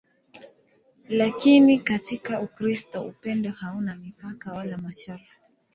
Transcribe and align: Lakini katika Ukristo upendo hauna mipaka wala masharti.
Lakini 1.09 1.79
katika 1.79 2.41
Ukristo 2.41 3.01
upendo 3.01 3.51
hauna 3.51 3.95
mipaka 3.95 4.53
wala 4.53 4.77
masharti. 4.77 5.29